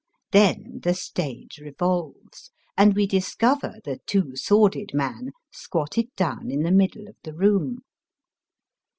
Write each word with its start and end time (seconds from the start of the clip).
Then 0.31 0.79
the 0.81 0.95
stage 0.95 1.59
revolves, 1.59 2.49
and 2.75 2.95
we 2.95 3.05
discover 3.05 3.75
the 3.83 3.99
Two 4.07 4.31
S 4.33 4.49
worded 4.49 4.95
Man 4.95 5.29
squatted 5.51 6.07
down 6.15 6.49
in 6.49 6.63
the 6.63 6.71
middle 6.71 7.07
of 7.07 7.17
the 7.21 7.33
room. 7.35 7.83